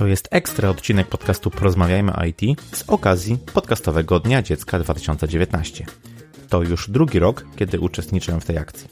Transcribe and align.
To 0.00 0.06
jest 0.06 0.28
ekstra 0.30 0.68
odcinek 0.68 1.06
podcastu 1.06 1.50
Porozmawiajmy 1.50 2.12
IT 2.28 2.60
z 2.72 2.84
okazji 2.88 3.38
podcastowego 3.54 4.20
Dnia 4.20 4.42
Dziecka 4.42 4.78
2019. 4.78 5.86
To 6.48 6.62
już 6.62 6.90
drugi 6.90 7.18
rok, 7.18 7.44
kiedy 7.56 7.80
uczestniczę 7.80 8.40
w 8.40 8.44
tej 8.44 8.58
akcji. 8.58 8.88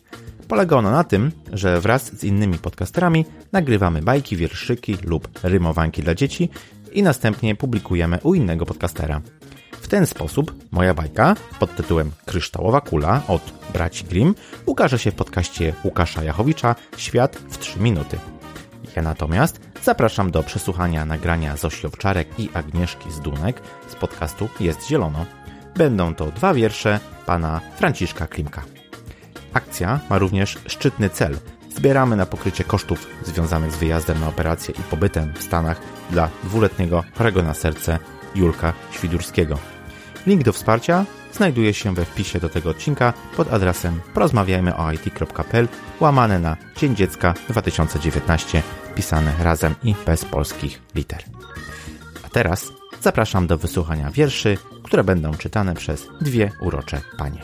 Polega 0.49 0.77
ona 0.77 0.91
na 0.91 1.05
tym, 1.05 1.33
że 1.53 1.81
wraz 1.81 2.19
z 2.19 2.25
innymi 2.25 2.59
podcasterami 2.59 3.25
nagrywamy 3.53 4.03
bajki, 4.03 4.37
wierszyki 4.37 4.97
lub 5.05 5.29
rymowanki 5.43 6.03
dla 6.03 6.15
dzieci 6.15 6.49
i 6.93 7.03
następnie 7.03 7.55
publikujemy 7.55 8.19
u 8.23 8.35
innego 8.35 8.67
podcastera. 8.67 9.21
W 9.81 9.89
ten 9.89 10.07
sposób 10.07 10.55
moja 10.71 10.95
bajka 10.95 11.37
pod 11.59 11.77
tytułem 11.77 12.11
Kryształowa 12.27 12.81
Kula 12.81 13.23
od 13.29 13.53
braci 13.73 14.05
Grimm 14.05 14.35
ukaże 14.67 14.99
się 14.99 15.11
w 15.11 15.15
podcaście 15.15 15.73
Łukasza 15.85 16.25
Jachowicza 16.25 16.75
Świat 16.97 17.37
w 17.37 17.59
3 17.59 17.81
minuty. 17.81 18.19
Ja 18.97 19.03
natomiast 19.03 19.68
zapraszam 19.89 20.31
do 20.31 20.43
przesłuchania 20.43 21.05
nagrania 21.05 21.57
Zosi 21.57 21.87
Owczarek 21.87 22.29
i 22.39 22.49
Agnieszki 22.55 23.11
Zdunek 23.11 23.63
z 23.89 23.95
podcastu 23.95 24.49
Jest 24.61 24.89
Zielono. 24.89 25.27
Będą 25.77 26.15
to 26.15 26.27
dwa 26.27 26.55
wiersze 26.55 27.01
pana 27.27 27.61
Franciszka 27.77 28.27
Klimka. 28.27 28.63
Akcja 29.53 30.01
ma 30.11 30.19
również 30.19 30.59
szczytny 30.67 31.11
cel. 31.11 31.39
Zbieramy 31.77 32.17
na 32.17 32.27
pokrycie 32.27 32.65
kosztów 32.65 33.07
związanych 33.25 33.73
z 33.73 33.77
wyjazdem 33.77 34.21
na 34.21 34.29
operację 34.29 34.75
i 34.79 34.83
pobytem 34.83 35.33
w 35.35 35.43
Stanach 35.43 35.81
dla 36.11 36.29
dwuletniego 36.45 37.05
chorego 37.19 37.43
na 37.43 37.55
serce 37.55 37.99
Julka 38.35 38.73
Świdurskiego. 38.91 39.59
Link 40.27 40.43
do 40.43 40.53
wsparcia 40.53 41.05
znajduje 41.33 41.75
się 41.75 41.95
we 41.95 42.05
wpisie 42.05 42.41
do 42.41 42.49
tego 42.49 42.71
odcinka 42.71 43.13
pod 43.37 43.53
adresem 43.53 44.01
porozmawiajmyoit.pl 44.15 45.69
łamane 46.01 46.39
na 46.39 46.57
Dzień 46.77 46.97
Dziecka 46.97 47.35
2019 47.49 48.63
pisane 48.99 49.33
razem 49.43 49.75
i 49.85 49.95
bez 50.07 50.25
polskich 50.25 50.83
liter. 50.95 51.25
A 52.27 52.29
teraz 52.29 52.65
zapraszam 53.03 53.47
do 53.47 53.59
wysłuchania 53.59 54.11
wierszy, 54.11 54.59
które 54.83 55.05
będą 55.05 55.35
czytane 55.35 55.75
przez 55.75 56.07
dwie 56.21 56.51
urocze 56.61 57.01
panie. 57.19 57.43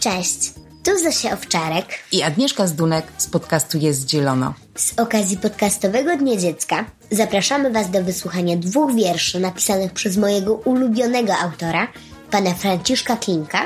Cześć, 0.00 0.52
tu 0.84 0.98
Zosia 1.04 1.32
Owczarek. 1.32 1.86
I 2.12 2.22
Agnieszka 2.22 2.66
Zdunek 2.66 3.06
z 3.16 3.26
podcastu 3.26 3.78
Jest 3.78 4.10
Zielono. 4.10 4.54
Z 4.74 4.98
okazji 4.98 5.36
podcastowego 5.36 6.16
Dnia 6.16 6.36
Dziecka 6.36 6.84
zapraszamy 7.10 7.70
Was 7.70 7.90
do 7.90 8.04
wysłuchania 8.04 8.56
dwóch 8.56 8.94
wierszy 8.94 9.40
napisanych 9.40 9.92
przez 9.92 10.16
mojego 10.16 10.54
ulubionego 10.54 11.34
autora, 11.34 11.88
pana 12.30 12.54
Franciszka 12.54 13.16
Klimka, 13.16 13.62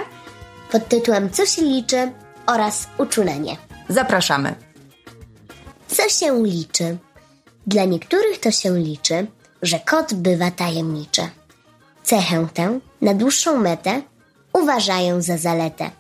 pod 0.71 0.89
tytułem 0.89 1.31
Co 1.31 1.47
się 1.47 1.63
liczy 1.63 2.13
oraz 2.47 2.89
Uczulenie. 2.99 3.57
Zapraszamy. 3.89 4.55
Co 5.89 6.09
się 6.09 6.43
liczy? 6.43 6.99
Dla 7.67 7.85
niektórych 7.85 8.41
to 8.41 8.51
się 8.51 8.79
liczy, 8.79 9.27
że 9.63 9.81
kot 9.81 10.15
bywa 10.15 10.51
tajemniczy. 10.51 11.23
Cechę 12.03 12.47
tę 12.55 12.81
na 13.01 13.15
dłuższą 13.15 13.59
metę 13.59 14.03
uważają 14.53 15.23
za 15.23 15.39
zaletę, 15.39 15.91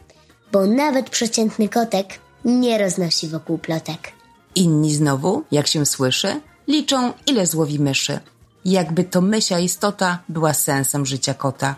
bo 0.52 0.66
nawet 0.66 1.10
przeciętny 1.10 1.68
kotek 1.68 2.06
nie 2.44 2.78
roznosi 2.78 3.28
wokół 3.28 3.58
plotek. 3.58 4.12
Inni 4.54 4.94
znowu, 4.94 5.44
jak 5.52 5.66
się 5.66 5.86
słyszy, 5.86 6.40
liczą 6.68 7.12
ile 7.26 7.46
złowi 7.46 7.78
myszy. 7.78 8.20
Jakby 8.64 9.04
to 9.04 9.20
mysia 9.20 9.58
istota 9.58 10.18
była 10.28 10.54
sensem 10.54 11.06
życia 11.06 11.34
kota. 11.34 11.74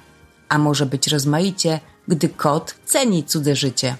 A 0.48 0.58
może 0.58 0.86
być 0.86 1.08
rozmaicie, 1.08 1.80
gdy 2.08 2.28
kot 2.28 2.74
ceni 2.84 3.24
cudze 3.24 3.56
życie. 3.56 3.96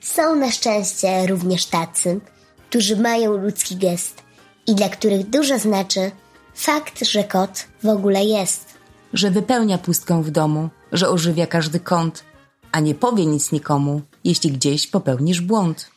Są 0.00 0.36
na 0.36 0.50
szczęście 0.50 1.26
również 1.26 1.66
tacy, 1.66 2.20
którzy 2.68 2.96
mają 2.96 3.36
ludzki 3.36 3.76
gest 3.76 4.22
i 4.70 4.74
dla 4.74 4.88
których 4.88 5.30
dużo 5.30 5.58
znaczy 5.58 6.10
fakt, 6.54 7.04
że 7.04 7.24
kot 7.24 7.66
w 7.82 7.88
ogóle 7.88 8.24
jest. 8.24 8.74
Że 9.12 9.30
wypełnia 9.30 9.78
pustkę 9.78 10.22
w 10.22 10.30
domu, 10.30 10.68
że 10.92 11.08
ożywia 11.08 11.46
każdy 11.46 11.80
kąt, 11.80 12.24
a 12.72 12.80
nie 12.80 12.94
powie 12.94 13.26
nic 13.26 13.52
nikomu, 13.52 14.00
jeśli 14.24 14.52
gdzieś 14.52 14.86
popełnisz 14.86 15.40
błąd. 15.40 15.90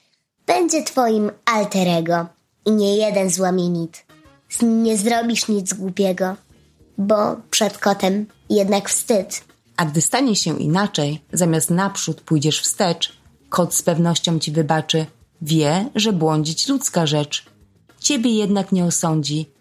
Będzie 0.47 0.83
twoim 0.83 1.31
alterego 1.45 2.25
i 2.65 2.71
nie 2.71 2.97
jeden 2.97 3.29
złamienit. 3.29 4.05
Z 4.49 4.61
nim 4.61 4.83
nie 4.83 4.97
zrobisz 4.97 5.47
nic 5.47 5.73
głupiego, 5.73 6.35
bo 6.97 7.35
przed 7.49 7.77
kotem 7.77 8.25
jednak 8.49 8.89
wstyd. 8.89 9.43
A 9.77 9.85
gdy 9.85 10.01
stanie 10.01 10.35
się 10.35 10.59
inaczej, 10.59 11.21
zamiast 11.33 11.69
naprzód 11.69 12.21
pójdziesz 12.21 12.61
wstecz, 12.61 13.17
kot 13.49 13.75
z 13.75 13.81
pewnością 13.81 14.39
ci 14.39 14.51
wybaczy, 14.51 15.05
wie, 15.41 15.89
że 15.95 16.13
błądzić 16.13 16.67
ludzka 16.67 17.05
rzecz. 17.05 17.52
Ciebie 18.03 18.31
jednak 18.37 18.71
nie 18.71 18.85
osądzi, 18.85 19.51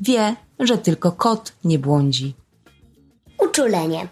wie, 0.00 0.36
że 0.58 0.78
tylko 0.78 1.12
kot 1.12 1.52
nie 1.64 1.78
błądzi. 1.78 2.34
Uczulenie. 3.38 4.08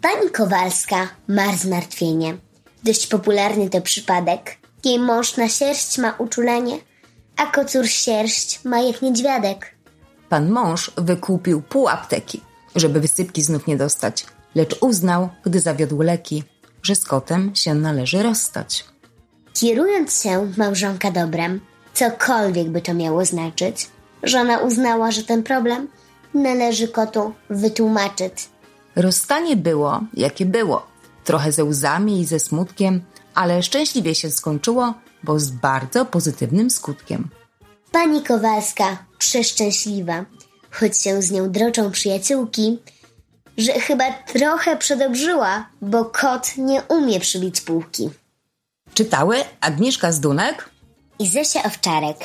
Pani 0.00 0.30
Kowalska 0.30 1.08
ma 1.28 1.56
zmartwienie. 1.56 2.36
Dość 2.84 3.06
popularny 3.06 3.70
to 3.70 3.80
przypadek. 3.80 4.56
Jej 4.84 4.98
mąż 4.98 5.36
na 5.36 5.48
sierść 5.48 5.98
ma 5.98 6.14
uczulenie, 6.18 6.78
a 7.36 7.46
kocur 7.46 7.88
sierść 7.88 8.64
ma 8.64 8.80
jak 8.80 9.02
niedźwiadek. 9.02 9.74
Pan 10.28 10.50
mąż 10.50 10.90
wykupił 10.96 11.62
pół 11.62 11.88
apteki, 11.88 12.40
żeby 12.76 13.00
wysypki 13.00 13.42
znów 13.42 13.66
nie 13.66 13.76
dostać, 13.76 14.26
lecz 14.54 14.76
uznał, 14.80 15.28
gdy 15.44 15.60
zawiodł 15.60 16.02
leki, 16.02 16.44
że 16.82 16.94
z 16.94 17.04
kotem 17.04 17.54
się 17.54 17.74
należy 17.74 18.22
rozstać. 18.22 18.84
Kierując 19.52 20.22
się 20.22 20.52
małżonka 20.56 21.10
dobrem, 21.10 21.60
cokolwiek 21.94 22.68
by 22.68 22.80
to 22.80 22.94
miało 22.94 23.24
znaczyć, 23.24 23.90
żona 24.22 24.58
uznała, 24.58 25.10
że 25.10 25.22
ten 25.22 25.42
problem 25.42 25.88
należy 26.34 26.88
kotu 26.88 27.32
wytłumaczyć. 27.50 28.48
Rozstanie 28.96 29.56
było, 29.56 30.00
jakie 30.14 30.46
było. 30.46 30.86
Trochę 31.24 31.52
ze 31.52 31.64
łzami 31.64 32.20
i 32.20 32.24
ze 32.24 32.40
smutkiem, 32.40 33.02
ale 33.34 33.62
szczęśliwie 33.62 34.14
się 34.14 34.30
skończyło, 34.30 34.94
bo 35.22 35.40
z 35.40 35.50
bardzo 35.50 36.04
pozytywnym 36.04 36.70
skutkiem. 36.70 37.28
Pani 37.92 38.22
Kowalska 38.22 38.96
przeszczęśliwa, 39.18 40.24
choć 40.70 41.02
się 41.02 41.22
z 41.22 41.30
nią 41.30 41.50
droczą 41.50 41.90
przyjaciółki, 41.90 42.78
że 43.58 43.72
chyba 43.72 44.12
trochę 44.12 44.76
przedobrzyła, 44.76 45.66
bo 45.82 46.04
kot 46.04 46.56
nie 46.56 46.82
umie 46.82 47.20
przybić 47.20 47.60
półki. 47.60 48.10
Czytały 48.94 49.36
Agnieszka 49.60 50.12
Zdunek 50.12 50.69
I 51.20 51.28
Zosia 51.28 51.62
Owczarek. 51.62 52.18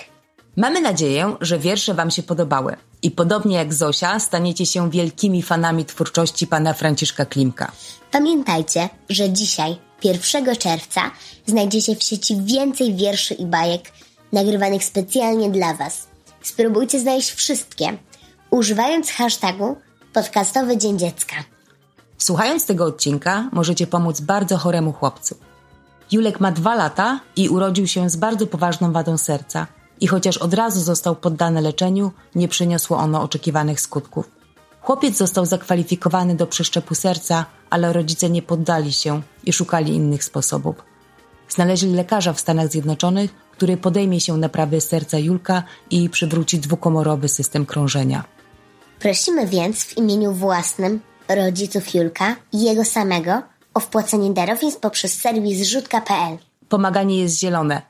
Mamy 0.57 0.81
nadzieję, 0.81 1.35
że 1.41 1.59
wiersze 1.59 1.93
Wam 1.93 2.11
się 2.11 2.23
podobały 2.23 2.75
i 3.01 3.11
podobnie 3.11 3.55
jak 3.55 3.73
Zosia 3.73 4.19
staniecie 4.19 4.65
się 4.65 4.91
wielkimi 4.91 5.43
fanami 5.43 5.85
twórczości 5.85 6.47
pana 6.47 6.73
Franciszka 6.73 7.25
Klimka. 7.25 7.71
Pamiętajcie, 8.11 8.89
że 9.09 9.29
dzisiaj, 9.29 9.77
1 10.03 10.55
czerwca, 10.55 11.11
znajdziecie 11.45 11.95
w 11.95 12.03
sieci 12.03 12.41
więcej 12.41 12.95
wierszy 12.95 13.33
i 13.33 13.45
bajek 13.45 13.91
nagrywanych 14.31 14.83
specjalnie 14.83 15.49
dla 15.49 15.73
Was. 15.73 16.07
Spróbujcie 16.41 16.99
znaleźć 16.99 17.31
wszystkie, 17.31 17.97
używając 18.49 19.11
hashtagu 19.11 19.75
podcastowy 20.13 20.77
Dzień 20.77 20.99
Dziecka. 20.99 21.35
Słuchając 22.17 22.65
tego 22.65 22.85
odcinka 22.85 23.49
możecie 23.51 23.87
pomóc 23.87 24.21
bardzo 24.21 24.57
choremu 24.57 24.93
chłopcu. 24.93 25.37
Julek 26.11 26.39
ma 26.39 26.51
dwa 26.51 26.75
lata 26.75 27.19
i 27.35 27.49
urodził 27.49 27.87
się 27.87 28.09
z 28.09 28.15
bardzo 28.15 28.47
poważną 28.47 28.91
wadą 28.91 29.17
serca 29.17 29.67
i 30.01 30.07
chociaż 30.07 30.37
od 30.37 30.53
razu 30.53 30.81
został 30.81 31.15
poddany 31.15 31.61
leczeniu, 31.61 32.11
nie 32.35 32.47
przyniosło 32.47 32.97
ono 32.97 33.21
oczekiwanych 33.21 33.81
skutków. 33.81 34.31
Chłopiec 34.81 35.17
został 35.17 35.45
zakwalifikowany 35.45 36.35
do 36.35 36.47
przeszczepu 36.47 36.95
serca, 36.95 37.45
ale 37.69 37.93
rodzice 37.93 38.29
nie 38.29 38.41
poddali 38.41 38.93
się 38.93 39.21
i 39.43 39.53
szukali 39.53 39.93
innych 39.93 40.23
sposobów. 40.23 40.75
Znaleźli 41.49 41.93
lekarza 41.93 42.33
w 42.33 42.39
Stanach 42.39 42.67
Zjednoczonych, 42.67 43.31
który 43.51 43.77
podejmie 43.77 44.19
się 44.19 44.37
naprawy 44.37 44.81
serca 44.81 45.19
Julka 45.19 45.63
i 45.89 46.09
przywróci 46.09 46.59
dwukomorowy 46.59 47.27
system 47.27 47.65
krążenia. 47.65 48.23
Prosimy 48.99 49.47
więc 49.47 49.83
w 49.83 49.97
imieniu 49.97 50.31
własnym 50.33 50.99
rodziców 51.29 51.93
Julka 51.93 52.35
i 52.51 52.61
jego 52.61 52.85
samego 52.85 53.41
o 53.75 53.79
wpłacenie 53.79 54.33
darowizn 54.33 54.79
poprzez 54.79 55.21
serwis 55.21 55.67
rzutka.pl. 55.67 56.37
Pomaganie 56.69 57.21
jest 57.21 57.39
zielone. 57.39 57.81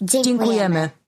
Dziękujemy. 0.00 0.38
Dziękujemy. 0.38 0.90